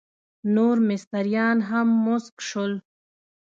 [0.55, 2.73] نور مستریان هم مسک شول.